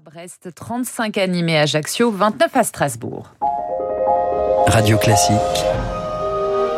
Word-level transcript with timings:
À 0.00 0.10
Brest, 0.10 0.48
35 0.54 1.18
animés 1.18 1.58
à 1.58 1.62
Ajaccio, 1.62 2.10
29 2.10 2.56
à 2.56 2.64
Strasbourg. 2.64 3.34
Radio 4.66 4.96
Classique. 4.96 5.36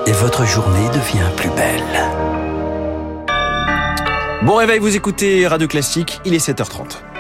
Et 0.07 0.13
votre 0.13 0.45
journée 0.45 0.89
devient 0.89 1.31
plus 1.37 1.51
belle. 1.51 1.83
Bon 4.45 4.57
réveil, 4.57 4.81
vous 4.81 4.97
écoutez 4.97 5.47
Radio 5.47 5.69
Classique, 5.69 6.21
il 6.25 6.35
est 6.35 6.45
7h30. 6.45 7.12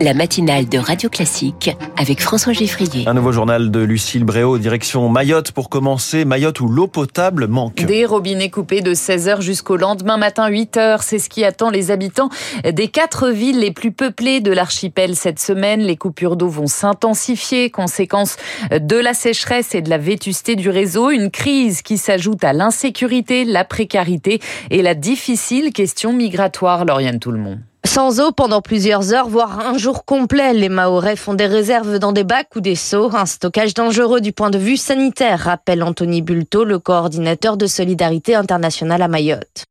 La 0.00 0.14
matinale 0.14 0.68
de 0.68 0.78
Radio 0.78 1.08
Classique 1.08 1.76
avec 1.96 2.20
François 2.20 2.52
Geffrier. 2.52 3.08
Un 3.08 3.14
nouveau 3.14 3.32
journal 3.32 3.70
de 3.70 3.80
Lucille 3.80 4.24
Bréau, 4.24 4.58
direction 4.58 5.08
Mayotte 5.08 5.52
pour 5.52 5.68
commencer. 5.68 6.24
Mayotte 6.24 6.60
où 6.60 6.68
l'eau 6.68 6.86
potable 6.86 7.48
manque. 7.48 7.84
Des 7.84 8.04
robinets 8.04 8.50
coupés 8.50 8.80
de 8.80 8.94
16h 8.94 9.40
jusqu'au 9.40 9.76
lendemain 9.76 10.16
matin 10.16 10.48
8h. 10.48 10.98
C'est 11.02 11.18
ce 11.18 11.28
qui 11.28 11.44
attend 11.44 11.70
les 11.70 11.90
habitants 11.90 12.28
des 12.64 12.88
quatre 12.88 13.30
villes 13.30 13.60
les 13.60 13.72
plus 13.72 13.92
peuplées 13.92 14.40
de 14.40 14.52
l'archipel 14.52 15.16
cette 15.16 15.40
semaine. 15.40 15.80
Les 15.80 15.96
coupures 15.96 16.36
d'eau 16.36 16.48
vont 16.48 16.66
s'intensifier, 16.66 17.70
conséquence 17.70 18.36
de 18.70 18.96
la 18.96 19.14
sécheresse 19.14 19.74
et 19.74 19.82
de 19.82 19.90
la 19.90 19.98
vétusté 19.98 20.54
du 20.54 20.70
réseau. 20.70 21.10
Une 21.10 21.30
crise 21.30 21.82
qui 21.82 21.98
s'ajoute 21.98 22.44
à 22.44 22.52
l'insécurité, 22.52 23.44
la 23.44 23.64
précarité 23.64 24.40
et 24.70 24.82
la 24.82 24.94
difficile 24.94 25.72
question 25.72 26.12
migratoire, 26.12 26.84
Lauriane 26.84 27.18
Tout 27.18 27.32
le 27.32 27.38
monde. 27.38 27.67
Sans 27.88 28.20
eau 28.20 28.32
pendant 28.32 28.60
plusieurs 28.60 29.14
heures, 29.14 29.30
voire 29.30 29.60
un 29.60 29.78
jour 29.78 30.04
complet, 30.04 30.52
les 30.52 30.68
Mahorais 30.68 31.16
font 31.16 31.32
des 31.32 31.46
réserves 31.46 31.98
dans 31.98 32.12
des 32.12 32.22
bacs 32.22 32.54
ou 32.54 32.60
des 32.60 32.74
seaux. 32.74 33.10
Un 33.16 33.24
stockage 33.24 33.72
dangereux 33.72 34.20
du 34.20 34.32
point 34.32 34.50
de 34.50 34.58
vue 34.58 34.76
sanitaire, 34.76 35.40
rappelle 35.40 35.82
Anthony 35.82 36.20
Bulto, 36.20 36.64
le 36.64 36.78
coordinateur 36.78 37.56
de 37.56 37.66
Solidarité 37.66 38.34
internationale 38.34 39.00
à 39.00 39.08
Mayotte. 39.08 39.64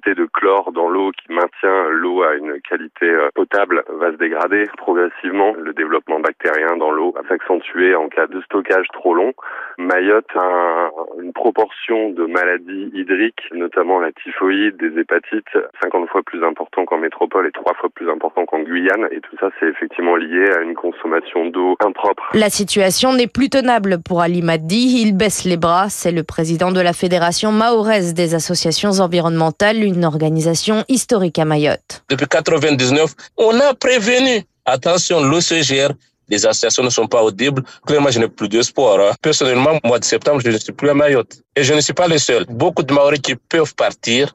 Quantité 0.00 0.20
de 0.20 0.28
chlore 0.32 0.72
dans 0.72 0.88
l'eau 0.88 1.10
qui 1.12 1.32
maintient 1.32 1.88
l'eau 1.90 2.22
à 2.22 2.34
une 2.34 2.60
qualité 2.60 3.06
euh, 3.06 3.28
potable 3.34 3.82
va 3.98 4.12
se 4.12 4.16
dégrader 4.16 4.66
progressivement. 4.76 5.54
Le 5.58 5.72
développement 5.72 6.20
bactérien 6.20 6.76
dans 6.76 6.90
l'eau 6.90 7.12
va 7.12 7.26
s'accentuer 7.28 7.94
en 7.94 8.08
cas 8.08 8.26
de 8.26 8.40
stockage 8.42 8.86
trop 8.92 9.14
long. 9.14 9.32
Mayotte 9.78 10.30
a 10.36 10.90
une 11.20 11.32
proportion 11.32 12.10
de 12.10 12.24
maladies 12.26 12.90
hydriques, 12.94 13.42
notamment 13.52 14.00
la 14.00 14.12
typhoïde, 14.12 14.76
des 14.76 15.00
hépatites, 15.00 15.58
50 15.82 16.08
fois 16.08 16.22
plus 16.22 16.44
important 16.44 16.84
qu'en 16.84 16.98
métropole 16.98 17.46
et 17.46 17.52
trois 17.52 17.74
fois 17.74 17.88
plus 17.94 18.08
important 18.10 18.46
qu'en 18.46 18.60
Guyane. 18.60 19.08
Et 19.10 19.20
tout 19.20 19.36
ça, 19.38 19.50
c'est 19.58 19.66
effectivement 19.66 20.16
lié 20.16 20.50
à 20.56 20.62
une 20.62 20.74
consommation 20.74 21.46
d'eau 21.46 21.76
impropre. 21.84 22.30
La 22.34 22.50
situation 22.50 23.12
n'est 23.12 23.26
plus 23.26 23.50
tenable 23.50 23.98
pour 24.02 24.20
Ali 24.20 24.42
Maddi. 24.42 25.02
Il 25.02 25.16
baisse 25.16 25.44
les 25.44 25.56
bras. 25.56 25.88
C'est 25.88 26.12
le 26.12 26.22
président 26.22 26.72
de 26.72 26.80
la 26.80 26.92
Fédération 26.92 27.52
mahoraise 27.52 28.14
des 28.14 28.34
associations 28.34 29.00
environnementales, 29.00 29.82
une 29.90 30.04
organisation 30.04 30.84
historique 30.88 31.38
à 31.38 31.44
Mayotte. 31.44 32.02
Depuis 32.08 32.26
99, 32.26 33.14
on 33.36 33.58
a 33.60 33.74
prévenu. 33.74 34.44
Attention, 34.64 35.22
l'eau 35.22 35.40
se 35.40 35.62
gère 35.62 35.92
les 36.30 36.46
associations 36.46 36.84
ne 36.84 36.90
sont 36.90 37.08
pas 37.08 37.22
audibles, 37.22 37.64
clairement, 37.84 38.10
je 38.10 38.20
n'ai 38.20 38.28
plus 38.28 38.48
d'espoir. 38.48 39.00
Hein. 39.00 39.14
Personnellement, 39.20 39.72
au 39.82 39.88
mois 39.88 39.98
de 39.98 40.04
septembre, 40.04 40.40
je 40.44 40.50
ne 40.50 40.58
suis 40.58 40.72
plus 40.72 40.88
à 40.88 40.94
Mayotte. 40.94 41.42
Et 41.56 41.64
je 41.64 41.74
ne 41.74 41.80
suis 41.80 41.92
pas 41.92 42.06
le 42.06 42.18
seul. 42.18 42.46
Beaucoup 42.48 42.84
de 42.84 42.94
Maoris 42.94 43.20
qui 43.20 43.34
peuvent 43.34 43.74
partir 43.74 44.32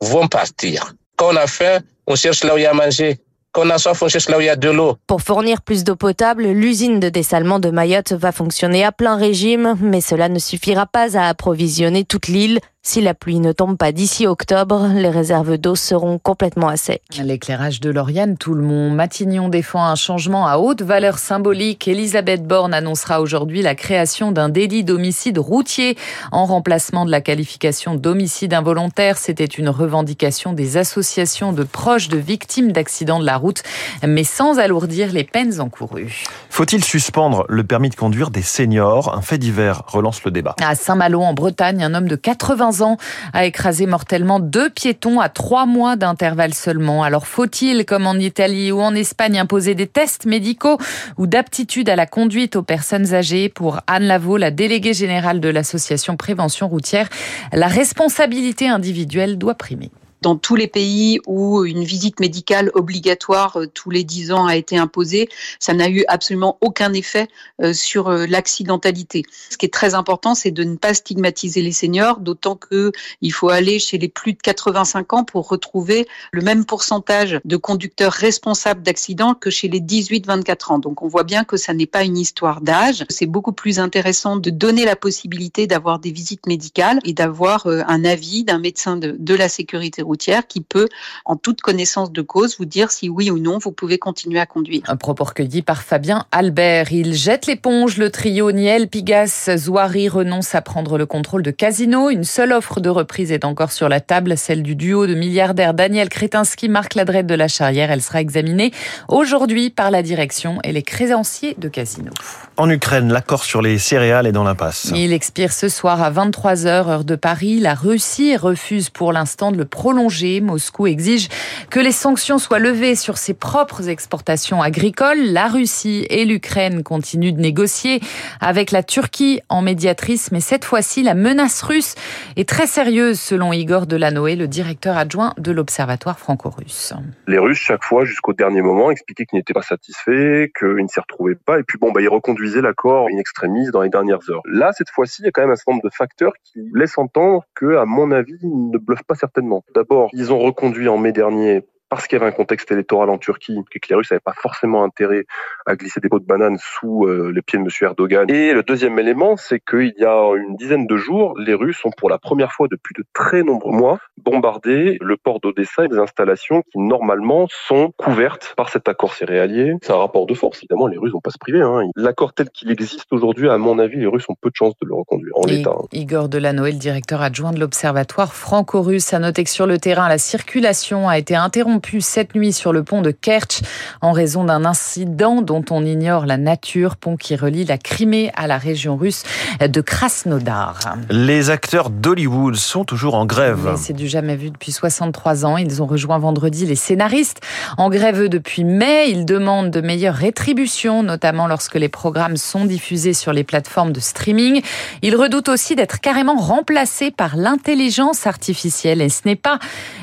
vont 0.00 0.28
partir. 0.28 0.94
Quand 1.16 1.32
on 1.32 1.36
a 1.36 1.46
faim, 1.46 1.78
on 2.06 2.14
cherche 2.16 2.44
là 2.44 2.54
où 2.54 2.58
il 2.58 2.64
y 2.64 2.66
a 2.66 2.70
à 2.70 2.74
manger. 2.74 3.18
Quand 3.52 3.66
on 3.66 3.70
a 3.70 3.78
soif, 3.78 4.02
on 4.02 4.08
cherche 4.08 4.28
là 4.28 4.38
où 4.38 4.40
il 4.40 4.46
y 4.46 4.50
a 4.50 4.56
de 4.56 4.70
l'eau. 4.70 4.96
Pour 5.06 5.22
fournir 5.22 5.62
plus 5.62 5.84
d'eau 5.84 5.96
potable, 5.96 6.44
l'usine 6.44 7.00
de 7.00 7.08
dessalement 7.08 7.58
de 7.58 7.70
Mayotte 7.70 8.12
va 8.12 8.32
fonctionner 8.32 8.84
à 8.84 8.92
plein 8.92 9.16
régime, 9.16 9.76
mais 9.80 10.00
cela 10.00 10.28
ne 10.28 10.38
suffira 10.38 10.86
pas 10.86 11.16
à 11.18 11.28
approvisionner 11.28 12.04
toute 12.04 12.28
l'île. 12.28 12.60
Si 12.84 13.00
la 13.00 13.14
pluie 13.14 13.38
ne 13.38 13.52
tombe 13.52 13.76
pas 13.76 13.92
d'ici 13.92 14.26
octobre, 14.26 14.88
les 14.92 15.08
réserves 15.08 15.56
d'eau 15.56 15.76
seront 15.76 16.18
complètement 16.18 16.66
à 16.66 16.76
sec. 16.76 17.00
L'éclairage 17.22 17.78
de 17.78 17.90
Lauriane, 17.90 18.36
tout 18.36 18.54
le 18.54 18.62
monde. 18.64 18.96
Matignon 18.96 19.48
défend 19.48 19.84
un 19.84 19.94
changement 19.94 20.48
à 20.48 20.58
haute 20.58 20.82
valeur 20.82 21.20
symbolique. 21.20 21.86
Elisabeth 21.86 22.44
Borne 22.44 22.74
annoncera 22.74 23.20
aujourd'hui 23.20 23.62
la 23.62 23.76
création 23.76 24.32
d'un 24.32 24.48
délit 24.48 24.82
d'homicide 24.82 25.38
routier 25.38 25.96
en 26.32 26.44
remplacement 26.44 27.06
de 27.06 27.12
la 27.12 27.20
qualification 27.20 27.94
d'homicide 27.94 28.52
involontaire. 28.52 29.16
C'était 29.16 29.44
une 29.44 29.68
revendication 29.68 30.52
des 30.52 30.76
associations 30.76 31.52
de 31.52 31.62
proches 31.62 32.08
de 32.08 32.18
victimes 32.18 32.72
d'accidents 32.72 33.20
de 33.20 33.26
la 33.26 33.36
route, 33.36 33.62
mais 34.04 34.24
sans 34.24 34.58
alourdir 34.58 35.12
les 35.12 35.22
peines 35.22 35.60
encourues. 35.60 36.24
Faut-il 36.50 36.82
suspendre 36.82 37.44
le 37.48 37.62
permis 37.62 37.90
de 37.90 37.94
conduire 37.94 38.30
des 38.30 38.42
seniors? 38.42 39.16
Un 39.16 39.22
fait 39.22 39.38
divers 39.38 39.84
relance 39.86 40.24
le 40.24 40.32
débat. 40.32 40.56
À 40.60 40.74
Saint-Malo, 40.74 41.20
en 41.20 41.32
Bretagne, 41.32 41.84
un 41.84 41.94
homme 41.94 42.08
de 42.08 42.16
80 42.16 42.71
ans 42.80 42.96
a 43.34 43.44
écrasé 43.44 43.84
mortellement 43.84 44.40
deux 44.40 44.70
piétons 44.70 45.20
à 45.20 45.28
trois 45.28 45.66
mois 45.66 45.96
d'intervalle 45.96 46.54
seulement. 46.54 47.02
Alors 47.02 47.26
faut-il, 47.26 47.84
comme 47.84 48.06
en 48.06 48.14
Italie 48.14 48.72
ou 48.72 48.80
en 48.80 48.94
Espagne, 48.94 49.38
imposer 49.38 49.74
des 49.74 49.86
tests 49.86 50.24
médicaux 50.24 50.78
ou 51.18 51.26
d'aptitude 51.26 51.90
à 51.90 51.96
la 51.96 52.06
conduite 52.06 52.56
aux 52.56 52.62
personnes 52.62 53.12
âgées? 53.12 53.50
Pour 53.50 53.80
Anne 53.86 54.04
Lavaux, 54.04 54.38
la 54.38 54.50
déléguée 54.50 54.94
générale 54.94 55.40
de 55.40 55.48
l'association 55.50 56.16
Prévention 56.16 56.68
routière, 56.68 57.08
la 57.52 57.66
responsabilité 57.66 58.68
individuelle 58.68 59.36
doit 59.36 59.54
primer 59.54 59.90
dans 60.22 60.36
tous 60.36 60.54
les 60.54 60.68
pays 60.68 61.20
où 61.26 61.64
une 61.64 61.82
visite 61.82 62.20
médicale 62.20 62.70
obligatoire 62.74 63.56
euh, 63.56 63.66
tous 63.66 63.90
les 63.90 64.04
10 64.04 64.32
ans 64.32 64.46
a 64.46 64.56
été 64.56 64.78
imposée, 64.78 65.28
ça 65.58 65.74
n'a 65.74 65.90
eu 65.90 66.04
absolument 66.06 66.58
aucun 66.60 66.92
effet 66.92 67.28
euh, 67.60 67.72
sur 67.72 68.08
euh, 68.08 68.26
l'accidentalité. 68.26 69.24
Ce 69.50 69.58
qui 69.58 69.66
est 69.66 69.72
très 69.72 69.94
important, 69.94 70.34
c'est 70.34 70.52
de 70.52 70.62
ne 70.62 70.76
pas 70.76 70.94
stigmatiser 70.94 71.60
les 71.60 71.72
seniors, 71.72 72.20
d'autant 72.20 72.54
que 72.54 72.92
il 73.20 73.32
faut 73.32 73.48
aller 73.48 73.80
chez 73.80 73.98
les 73.98 74.08
plus 74.08 74.32
de 74.32 74.38
85 74.38 75.12
ans 75.12 75.24
pour 75.24 75.48
retrouver 75.48 76.06
le 76.30 76.42
même 76.42 76.64
pourcentage 76.64 77.40
de 77.44 77.56
conducteurs 77.56 78.12
responsables 78.12 78.82
d'accidents 78.82 79.34
que 79.34 79.50
chez 79.50 79.66
les 79.66 79.80
18-24 79.80 80.72
ans. 80.72 80.78
Donc 80.78 81.02
on 81.02 81.08
voit 81.08 81.24
bien 81.24 81.42
que 81.42 81.56
ça 81.56 81.74
n'est 81.74 81.86
pas 81.86 82.04
une 82.04 82.16
histoire 82.16 82.60
d'âge. 82.60 83.04
C'est 83.10 83.26
beaucoup 83.26 83.52
plus 83.52 83.80
intéressant 83.80 84.36
de 84.36 84.50
donner 84.50 84.84
la 84.84 84.94
possibilité 84.94 85.66
d'avoir 85.66 85.98
des 85.98 86.12
visites 86.12 86.46
médicales 86.46 87.00
et 87.04 87.12
d'avoir 87.12 87.66
un 87.66 88.04
avis 88.04 88.44
d'un 88.44 88.60
médecin 88.60 88.96
de, 88.96 89.16
de 89.18 89.34
la 89.34 89.48
sécurité 89.48 90.02
routière 90.02 90.11
qui 90.16 90.60
peut, 90.60 90.88
en 91.24 91.36
toute 91.36 91.60
connaissance 91.60 92.12
de 92.12 92.22
cause, 92.22 92.56
vous 92.58 92.64
dire 92.64 92.90
si 92.90 93.08
oui 93.08 93.30
ou 93.30 93.38
non 93.38 93.58
vous 93.58 93.72
pouvez 93.72 93.98
continuer 93.98 94.40
à 94.40 94.46
conduire. 94.46 94.82
Un 94.88 94.96
propos 94.96 95.24
recueilli 95.24 95.62
par 95.62 95.82
Fabien 95.82 96.26
Albert. 96.32 96.92
Il 96.92 97.14
jette 97.14 97.46
l'éponge. 97.46 97.96
Le 97.96 98.10
trio 98.10 98.52
Niel, 98.52 98.88
Pigas, 98.88 99.50
Zouari 99.56 100.08
renonce 100.08 100.54
à 100.54 100.62
prendre 100.62 100.98
le 100.98 101.06
contrôle 101.06 101.42
de 101.42 101.50
Casino. 101.50 102.10
Une 102.10 102.24
seule 102.24 102.52
offre 102.52 102.80
de 102.80 102.88
reprise 102.88 103.32
est 103.32 103.44
encore 103.44 103.72
sur 103.72 103.88
la 103.88 104.00
table, 104.00 104.36
celle 104.36 104.62
du 104.62 104.76
duo 104.76 105.06
de 105.06 105.14
milliardaires 105.14 105.74
Daniel 105.74 106.08
Kretinsky, 106.08 106.68
Marc 106.68 106.94
Ladrette 106.94 107.26
de 107.26 107.34
la 107.34 107.48
Charrière. 107.48 107.90
Elle 107.90 108.02
sera 108.02 108.20
examinée 108.20 108.72
aujourd'hui 109.08 109.70
par 109.70 109.90
la 109.90 110.02
direction 110.02 110.58
et 110.64 110.72
les 110.72 110.82
créanciers 110.82 111.54
de 111.58 111.68
Casino. 111.68 112.12
En 112.56 112.68
Ukraine, 112.68 113.12
l'accord 113.12 113.44
sur 113.44 113.62
les 113.62 113.78
céréales 113.78 114.26
est 114.26 114.32
dans 114.32 114.44
l'impasse. 114.44 114.92
Il 114.94 115.12
expire 115.12 115.52
ce 115.52 115.68
soir 115.68 116.02
à 116.02 116.10
23h, 116.10 116.66
heure 116.66 117.04
de 117.04 117.16
Paris. 117.16 117.60
La 117.60 117.74
Russie 117.74 118.36
refuse 118.36 118.90
pour 118.90 119.12
l'instant 119.12 119.52
de 119.52 119.56
le 119.56 119.64
prolonger 119.64 120.01
Moscou 120.40 120.86
exige 120.86 121.28
que 121.70 121.80
les 121.80 121.92
sanctions 121.92 122.38
soient 122.38 122.58
levées 122.58 122.94
sur 122.94 123.18
ses 123.18 123.34
propres 123.34 123.88
exportations 123.88 124.62
agricoles. 124.62 125.32
La 125.32 125.48
Russie 125.48 126.06
et 126.10 126.24
l'Ukraine 126.24 126.82
continuent 126.82 127.32
de 127.32 127.40
négocier 127.40 128.00
avec 128.40 128.70
la 128.70 128.82
Turquie 128.82 129.40
en 129.48 129.62
médiatrice, 129.62 130.32
mais 130.32 130.40
cette 130.40 130.64
fois-ci, 130.64 131.02
la 131.02 131.14
menace 131.14 131.62
russe 131.62 131.94
est 132.36 132.48
très 132.48 132.66
sérieuse 132.66 133.20
selon 133.20 133.52
Igor 133.52 133.86
Delanoë, 133.86 134.36
le 134.36 134.48
directeur 134.48 134.96
adjoint 134.96 135.34
de 135.38 135.52
l'Observatoire 135.52 136.18
franco-russe. 136.18 136.94
Les 137.26 137.38
Russes, 137.38 137.58
chaque 137.58 137.84
fois, 137.84 138.04
jusqu'au 138.04 138.32
dernier 138.32 138.62
moment, 138.62 138.90
expliquaient 138.90 139.26
qu'ils 139.26 139.38
n'étaient 139.38 139.52
pas 139.52 139.62
satisfaits, 139.62 140.48
qu'ils 140.58 140.82
ne 140.82 140.88
s'y 140.88 141.00
retrouvaient 141.00 141.34
pas, 141.34 141.58
et 141.58 141.62
puis 141.62 141.78
bon, 141.78 141.92
bah, 141.92 142.00
ils 142.00 142.08
reconduisaient 142.08 142.62
l'accord 142.62 143.08
in 143.12 143.18
extremis 143.18 143.70
dans 143.72 143.82
les 143.82 143.90
dernières 143.90 144.28
heures. 144.30 144.42
Là, 144.46 144.72
cette 144.72 144.90
fois-ci, 144.90 145.22
il 145.22 145.26
y 145.26 145.28
a 145.28 145.30
quand 145.30 145.42
même 145.42 145.50
un 145.50 145.56
certain 145.56 145.72
nombre 145.72 145.84
de 145.84 145.94
facteurs 145.94 146.32
qui 146.44 146.60
laissent 146.74 146.98
entendre 146.98 147.44
que, 147.54 147.76
à 147.76 147.84
mon 147.84 148.10
avis, 148.10 148.36
ils 148.42 148.70
ne 148.70 148.78
bluffent 148.78 149.04
pas 149.06 149.14
certainement. 149.14 149.64
D'abord, 149.74 149.91
ils 150.12 150.32
ont 150.32 150.38
reconduit 150.38 150.88
en 150.88 150.98
mai 150.98 151.12
dernier 151.12 151.62
parce 151.92 152.06
qu'il 152.06 152.18
y 152.18 152.22
avait 152.22 152.30
un 152.30 152.34
contexte 152.34 152.72
électoral 152.72 153.10
en 153.10 153.18
Turquie 153.18 153.58
et 153.74 153.78
que 153.78 153.88
les 153.90 153.94
Russes 153.94 154.10
n'avaient 154.10 154.20
pas 154.24 154.32
forcément 154.32 154.82
intérêt 154.82 155.26
à 155.66 155.76
glisser 155.76 156.00
des 156.00 156.08
pots 156.08 156.20
de 156.20 156.24
banane 156.24 156.56
sous 156.58 157.04
euh, 157.04 157.30
les 157.34 157.42
pieds 157.42 157.58
de 157.58 157.64
M. 157.64 157.68
Erdogan. 157.82 158.30
Et 158.30 158.54
le 158.54 158.62
deuxième 158.62 158.98
élément, 158.98 159.36
c'est 159.36 159.60
qu'il 159.60 159.92
y 159.98 160.04
a 160.06 160.34
une 160.34 160.56
dizaine 160.56 160.86
de 160.86 160.96
jours, 160.96 161.38
les 161.38 161.52
Russes 161.52 161.84
ont 161.84 161.90
pour 161.90 162.08
la 162.08 162.16
première 162.16 162.50
fois 162.50 162.66
depuis 162.70 162.94
de 162.96 163.04
très 163.12 163.42
nombreux 163.42 163.76
mois 163.76 163.98
bombardé 164.24 164.98
le 165.00 165.16
port 165.16 165.40
d'Odessa 165.40 165.84
et 165.84 165.88
des 165.88 165.98
installations 165.98 166.62
qui 166.72 166.78
normalement 166.78 167.46
sont 167.48 167.92
couvertes 167.96 168.54
par 168.56 168.68
cet 168.68 168.88
accord 168.88 169.14
céréalier. 169.14 169.74
C'est 169.82 169.92
un 169.92 169.96
rapport 169.96 170.26
de 170.26 170.34
force, 170.34 170.58
évidemment, 170.58 170.86
les 170.86 170.98
Russes 170.98 171.12
vont 171.12 171.20
pas 171.20 171.30
se 171.30 171.38
priver. 171.38 171.62
Hein. 171.62 171.88
L'accord 171.96 172.32
tel 172.32 172.50
qu'il 172.50 172.70
existe 172.70 173.06
aujourd'hui, 173.10 173.48
à 173.48 173.58
mon 173.58 173.78
avis, 173.78 173.96
les 173.96 174.06
Russes 174.06 174.28
ont 174.28 174.36
peu 174.40 174.50
de 174.50 174.56
chances 174.56 174.74
de 174.82 174.86
le 174.86 174.94
reconduire 174.94 175.32
en 175.36 175.46
l'état. 175.46 175.70
Hein. 175.70 175.86
Igor 175.92 176.28
Delanoë, 176.28 176.72
le 176.72 176.78
directeur 176.78 177.22
adjoint 177.22 177.52
de 177.52 177.60
l'Observatoire 177.60 178.34
franco-russe, 178.34 179.14
a 179.14 179.18
noté 179.18 179.44
que 179.44 179.50
sur 179.50 179.66
le 179.66 179.78
terrain, 179.78 180.08
la 180.08 180.18
circulation 180.18 181.08
a 181.08 181.18
été 181.18 181.34
interrompue 181.34 181.62
interrompu 181.62 182.00
cette 182.00 182.34
nuit 182.34 182.52
sur 182.52 182.72
le 182.72 182.82
pont 182.82 183.02
de 183.02 183.12
Kerch 183.12 183.60
en 184.00 184.10
raison 184.10 184.42
d'un 184.42 184.64
incident 184.64 185.42
dont 185.42 185.64
on 185.70 185.84
ignore 185.84 186.26
la 186.26 186.36
nature, 186.36 186.96
pont 186.96 187.16
qui 187.16 187.36
relie 187.36 187.64
la 187.64 187.78
Crimée 187.78 188.32
à 188.34 188.46
la 188.46 188.58
région 188.58 188.96
russe 188.96 189.22
de 189.60 189.80
Krasnodar. 189.80 190.96
Les 191.10 191.50
acteurs 191.50 191.90
d'Hollywood 191.90 192.56
sont 192.56 192.84
toujours 192.84 193.14
en 193.14 193.26
grève. 193.26 193.74
C'est 193.76 193.92
du 193.92 194.08
jamais 194.12 194.36
vu 194.36 194.50
depuis 194.50 194.72
63 194.72 195.46
ans. 195.46 195.56
Ils 195.56 195.82
ont 195.82 195.86
rejoint 195.86 196.18
vendredi 196.18 196.66
les 196.66 196.74
scénaristes 196.76 197.40
en 197.78 197.88
grève 197.88 198.28
depuis 198.28 198.62
mai. 198.62 199.08
Ils 199.08 199.24
demandent 199.24 199.70
de 199.70 199.80
meilleures 199.80 200.14
rétributions, 200.14 201.02
notamment 201.02 201.46
lorsque 201.46 201.76
les 201.76 201.88
programmes 201.88 202.36
sont 202.36 202.66
diffusés 202.66 203.14
sur 203.14 203.32
les 203.32 203.42
plateformes 203.42 203.92
de 203.92 204.00
streaming. 204.00 204.62
Ils 205.00 205.16
redoutent 205.16 205.48
aussi 205.48 205.74
d'être 205.76 205.98
carrément 206.00 206.36
remplacés 206.36 207.10
par 207.10 207.36
l'intelligence 207.36 208.26
artificielle. 208.26 209.00
Et 209.00 209.08
ce 209.08 209.22
n'est 209.24 209.36
pas 209.36 209.58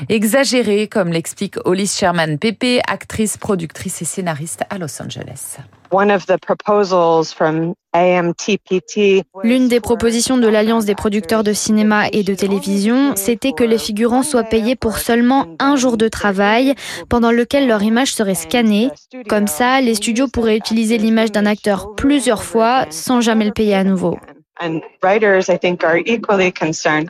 exagéré, 0.08 0.88
comme 0.88 1.12
l'explique 1.12 1.56
Holly 1.64 1.86
Sherman 1.86 2.36
Pepe, 2.36 2.82
actrice, 2.88 3.36
productrice 3.36 4.02
et 4.02 4.04
scénariste 4.04 4.64
à 4.70 4.78
Los 4.78 5.00
Angeles. 5.00 5.58
L'une 9.42 9.68
des 9.68 9.80
propositions 9.80 10.38
de 10.38 10.46
l'Alliance 10.46 10.84
des 10.84 10.94
producteurs 10.94 11.42
de 11.42 11.52
cinéma 11.52 12.06
et 12.12 12.22
de 12.22 12.34
télévision, 12.34 13.14
c'était 13.16 13.52
que 13.52 13.64
les 13.64 13.78
figurants 13.78 14.22
soient 14.22 14.44
payés 14.44 14.76
pour 14.76 14.98
seulement 14.98 15.46
un 15.58 15.74
jour 15.76 15.96
de 15.96 16.06
travail, 16.08 16.74
pendant 17.08 17.32
lequel 17.32 17.66
leur 17.66 17.82
image 17.82 18.14
serait 18.14 18.34
scannée. 18.36 18.90
Comme 19.28 19.48
ça, 19.48 19.80
les 19.80 19.96
studios 19.96 20.28
pourraient 20.28 20.56
utiliser 20.56 20.98
l'image 20.98 21.32
d'un 21.32 21.46
acteur 21.46 21.94
plusieurs 21.96 22.44
fois 22.44 22.86
sans 22.90 23.20
jamais 23.20 23.44
le 23.44 23.52
payer 23.52 23.74
à 23.74 23.84
nouveau. 23.84 24.16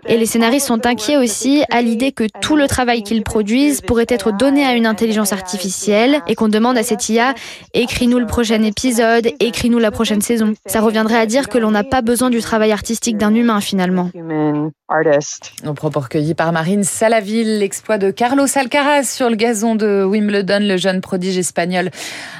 Et 0.06 0.16
les 0.16 0.26
scénaristes 0.26 0.66
sont 0.66 0.86
inquiets 0.86 1.16
aussi 1.16 1.64
à 1.70 1.82
l'idée 1.82 2.12
que 2.12 2.24
tout 2.40 2.56
le 2.56 2.68
travail 2.68 3.02
qu'ils 3.02 3.22
produisent 3.22 3.80
pourrait 3.80 4.06
être 4.08 4.32
donné 4.32 4.64
à 4.64 4.74
une 4.74 4.86
intelligence 4.86 5.32
artificielle 5.32 6.20
et 6.26 6.34
qu'on 6.34 6.48
demande 6.48 6.78
à 6.78 6.82
cette 6.82 7.08
IA 7.08 7.34
écris-nous 7.74 8.18
le 8.18 8.26
prochain 8.26 8.62
épisode, 8.62 9.30
écris-nous 9.40 9.78
la 9.78 9.90
prochaine 9.90 10.20
saison. 10.20 10.54
Ça 10.66 10.80
reviendrait 10.80 11.18
à 11.18 11.26
dire 11.26 11.48
que 11.48 11.58
l'on 11.58 11.72
n'a 11.72 11.84
pas 11.84 12.02
besoin 12.02 12.30
du 12.30 12.40
travail 12.40 12.72
artistique 12.72 13.16
d'un 13.16 13.34
humain 13.34 13.60
finalement. 13.60 14.10
Au 15.64 15.72
propos 15.72 16.00
recueilli 16.00 16.34
par 16.34 16.50
Marine 16.50 16.82
Salaville, 16.82 17.60
l'exploit 17.60 17.96
de 17.96 18.10
Carlos 18.10 18.46
Alcaraz 18.56 19.04
sur 19.04 19.30
le 19.30 19.36
gazon 19.36 19.76
de 19.76 20.02
Wimbledon, 20.02 20.58
le 20.62 20.76
jeune 20.76 21.00
prodige 21.00 21.38
espagnol, 21.38 21.90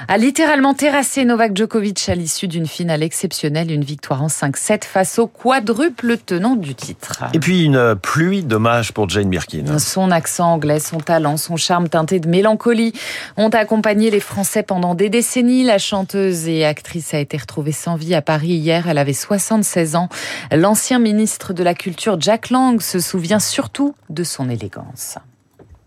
a 0.09 0.17
littéralement 0.17 0.73
terrassé 0.73 1.23
Novak 1.23 1.55
Djokovic 1.55 2.09
à 2.09 2.15
l'issue 2.15 2.49
d'une 2.49 2.67
finale 2.67 3.03
exceptionnelle, 3.03 3.71
une 3.71 3.85
victoire 3.85 4.21
en 4.21 4.27
5-7 4.27 4.83
face 4.83 5.17
au 5.17 5.27
quadruple 5.27 6.17
tenant 6.17 6.57
du 6.57 6.75
titre. 6.75 7.23
Et 7.33 7.39
puis 7.39 7.63
une 7.63 7.95
pluie 7.95 8.43
d'hommages 8.43 8.91
pour 8.91 9.07
Jane 9.07 9.29
Birkin. 9.29 9.79
Son 9.79 10.11
accent 10.11 10.51
anglais, 10.51 10.81
son 10.81 10.97
talent, 10.97 11.37
son 11.37 11.55
charme 11.55 11.87
teinté 11.87 12.19
de 12.19 12.27
mélancolie 12.27 12.91
ont 13.37 13.49
accompagné 13.49 14.11
les 14.11 14.19
Français 14.19 14.63
pendant 14.63 14.93
des 14.93 15.07
décennies. 15.07 15.63
La 15.63 15.77
chanteuse 15.77 16.49
et 16.49 16.65
actrice 16.65 17.13
a 17.13 17.19
été 17.19 17.37
retrouvée 17.37 17.71
sans 17.71 17.95
vie 17.95 18.13
à 18.13 18.21
Paris 18.21 18.49
hier. 18.49 18.89
Elle 18.89 18.97
avait 18.97 19.13
76 19.13 19.95
ans. 19.95 20.09
L'ancien 20.51 20.99
ministre 20.99 21.53
de 21.53 21.63
la 21.63 21.75
Culture, 21.75 22.17
Lang 22.49 22.81
se 22.81 22.99
souvient 22.99 23.39
surtout 23.39 23.95
de 24.09 24.23
son 24.23 24.49
élégance. 24.49 25.17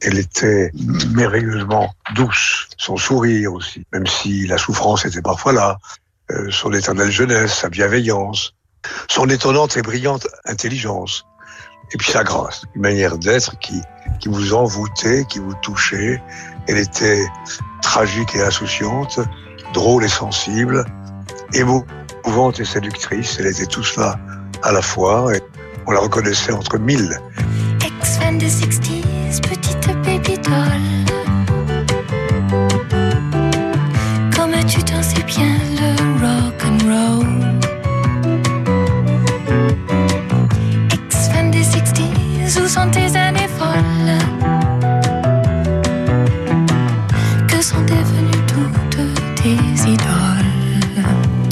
Elle 0.01 0.19
était 0.19 0.71
merveilleusement 1.15 1.95
douce, 2.15 2.69
son 2.77 2.97
sourire 2.97 3.53
aussi, 3.55 3.85
même 3.93 4.07
si 4.07 4.47
la 4.47 4.59
souffrance 4.59 5.07
était 5.07 5.23
parfois 5.23 5.53
là, 5.53 5.79
euh, 6.31 6.51
son 6.51 6.73
éternelle 6.73 7.11
jeunesse, 7.11 7.55
sa 7.55 7.69
bienveillance, 7.69 8.55
son 9.09 9.29
étonnante 9.29 9.77
et 9.77 9.83
brillante 9.83 10.27
intelligence, 10.45 11.25
et 11.93 11.97
puis 11.97 12.11
sa 12.11 12.25
grâce, 12.25 12.65
une 12.75 12.83
manière 12.83 13.19
d'être 13.19 13.59
qui, 13.59 13.81
qui 14.21 14.29
vous 14.29 14.55
envoûtait, 14.55 15.25
qui 15.27 15.39
vous 15.39 15.55
touchait. 15.63 16.23
Elle 16.67 16.79
était 16.79 17.25
tragique 17.83 18.35
et 18.35 18.43
insouciante, 18.43 19.21
drôle 19.73 20.05
et 20.05 20.09
sensible, 20.09 20.85
émouvante 21.53 22.61
et 22.61 22.65
séductrice. 22.65 23.37
Elle 23.39 23.47
était 23.47 23.67
tout 23.67 23.83
cela 23.83 24.19
à 24.63 24.73
la 24.73 24.83
fois. 24.83 25.33
On 25.87 25.93
la 25.93 26.01
reconnaissait 26.01 26.53
entre 26.53 26.79
mille. 26.79 27.19
Ex-fan 27.85 28.39
des 28.39 28.49
60s, 28.49 29.41
petite 29.43 29.87
baby 30.05 30.39
doll. 30.39 31.05
Comme 34.35 34.55
tu 34.67 34.83
t'en 34.83 35.03
sais 35.03 35.23
bien 35.25 35.59
le 35.79 35.91
rock 36.23 36.65
and 36.65 36.79
roll. 36.89 37.27
Ex-fan 40.91 41.51
des 41.51 41.63
60s, 41.63 42.63
où 42.63 42.67
sont 42.67 42.91
tes 42.91 43.17
années 43.17 43.49
folles? 43.59 44.19
Que 47.47 47.63
sont 47.63 47.83
devenues 47.83 48.45
toutes 48.47 49.35
tes 49.37 49.59
idoles? 49.91 50.64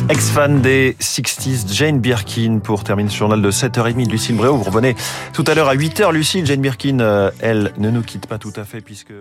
Ex-fan 0.09 0.61
des 0.61 0.97
60s, 1.01 1.73
Jane 1.73 2.01
Birkin, 2.01 2.59
pour 2.59 2.85
terminer 2.85 3.09
ce 3.09 3.17
journal 3.17 3.41
de 3.41 3.51
7h30 3.51 4.07
de 4.07 4.11
Lucille 4.11 4.37
Bréau. 4.37 4.57
Vous 4.57 4.65
revenez 4.65 4.97
tout 5.33 5.45
à 5.47 5.55
l'heure 5.55 5.69
à 5.69 5.77
8h, 5.77 6.13
Lucille. 6.13 6.45
Jane 6.45 6.61
Birkin, 6.61 7.01
euh, 7.01 7.31
elle, 7.41 7.73
ne 7.79 7.91
nous 7.91 8.03
quitte 8.03 8.27
pas 8.27 8.39
tout 8.39 8.53
à 8.57 8.65
fait 8.65 8.81
puisque... 8.81 9.13